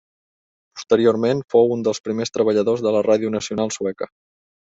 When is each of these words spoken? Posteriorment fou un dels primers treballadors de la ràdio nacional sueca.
Posteriorment 0.77 1.43
fou 1.55 1.69
un 1.75 1.83
dels 1.89 2.01
primers 2.09 2.35
treballadors 2.37 2.83
de 2.87 2.93
la 2.97 3.05
ràdio 3.09 3.33
nacional 3.37 3.73
sueca. 3.77 4.09